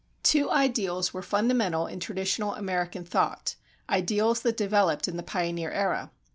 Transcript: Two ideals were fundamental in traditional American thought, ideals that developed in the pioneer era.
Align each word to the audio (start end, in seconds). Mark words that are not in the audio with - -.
Two 0.23 0.49
ideals 0.49 1.13
were 1.13 1.21
fundamental 1.21 1.85
in 1.85 1.99
traditional 1.99 2.55
American 2.55 3.05
thought, 3.05 3.53
ideals 3.87 4.41
that 4.41 4.57
developed 4.57 5.07
in 5.07 5.15
the 5.15 5.21
pioneer 5.21 5.69
era. 5.69 6.09